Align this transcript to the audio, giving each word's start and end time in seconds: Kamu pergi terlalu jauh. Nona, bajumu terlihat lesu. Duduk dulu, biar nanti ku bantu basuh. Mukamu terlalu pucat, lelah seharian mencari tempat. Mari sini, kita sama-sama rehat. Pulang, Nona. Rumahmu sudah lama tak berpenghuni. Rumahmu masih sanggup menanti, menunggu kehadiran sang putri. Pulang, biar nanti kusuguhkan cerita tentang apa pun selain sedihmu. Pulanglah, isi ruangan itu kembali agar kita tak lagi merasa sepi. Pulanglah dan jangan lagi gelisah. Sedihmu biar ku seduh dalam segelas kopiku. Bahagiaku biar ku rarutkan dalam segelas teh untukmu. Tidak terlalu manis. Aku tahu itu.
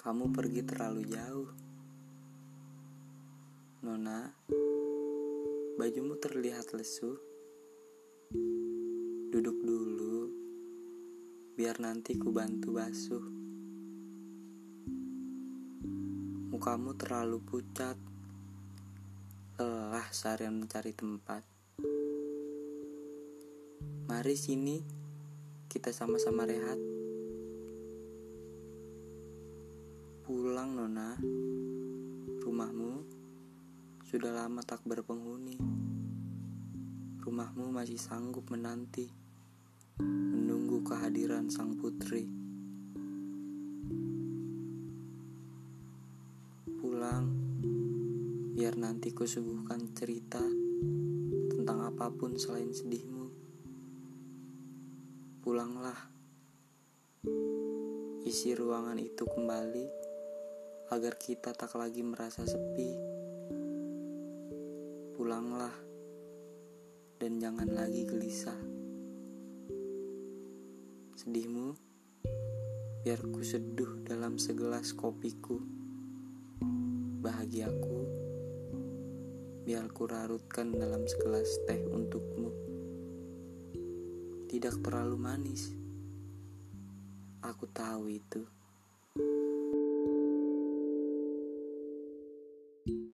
Kamu 0.00 0.32
pergi 0.32 0.64
terlalu 0.64 1.12
jauh. 1.12 1.50
Nona, 3.84 4.32
bajumu 5.76 6.16
terlihat 6.16 6.72
lesu. 6.72 7.20
Duduk 9.28 9.60
dulu, 9.60 10.32
biar 11.52 11.84
nanti 11.84 12.16
ku 12.16 12.32
bantu 12.32 12.80
basuh. 12.80 13.26
Mukamu 16.48 16.96
terlalu 16.96 17.36
pucat, 17.44 18.00
lelah 19.60 20.08
seharian 20.16 20.64
mencari 20.64 20.96
tempat. 20.96 21.44
Mari 24.08 24.32
sini, 24.32 24.80
kita 25.68 25.92
sama-sama 25.92 26.48
rehat. 26.48 26.89
Pulang, 30.60 30.76
Nona. 30.76 31.16
Rumahmu 32.44 32.92
sudah 34.04 34.28
lama 34.28 34.60
tak 34.60 34.84
berpenghuni. 34.84 35.56
Rumahmu 37.16 37.72
masih 37.72 37.96
sanggup 37.96 38.44
menanti, 38.52 39.08
menunggu 40.04 40.84
kehadiran 40.84 41.48
sang 41.48 41.80
putri. 41.80 42.28
Pulang, 46.76 47.24
biar 48.52 48.76
nanti 48.76 49.16
kusuguhkan 49.16 49.96
cerita 49.96 50.44
tentang 51.56 51.88
apa 51.88 52.12
pun 52.12 52.36
selain 52.36 52.68
sedihmu. 52.68 53.32
Pulanglah, 55.40 56.12
isi 58.28 58.52
ruangan 58.52 59.00
itu 59.00 59.24
kembali 59.24 59.99
agar 60.90 61.14
kita 61.14 61.54
tak 61.54 61.70
lagi 61.78 62.02
merasa 62.02 62.42
sepi. 62.42 62.90
Pulanglah 65.14 65.70
dan 67.22 67.38
jangan 67.38 67.70
lagi 67.70 68.02
gelisah. 68.10 68.58
Sedihmu 71.14 71.78
biar 73.06 73.22
ku 73.22 73.38
seduh 73.38 74.02
dalam 74.02 74.34
segelas 74.42 74.90
kopiku. 74.90 75.62
Bahagiaku 77.22 78.00
biar 79.62 79.86
ku 79.94 80.10
rarutkan 80.10 80.74
dalam 80.74 81.06
segelas 81.06 81.54
teh 81.70 81.86
untukmu. 81.86 82.50
Tidak 84.50 84.82
terlalu 84.82 85.14
manis. 85.14 85.70
Aku 87.46 87.70
tahu 87.70 88.10
itu. 88.10 88.42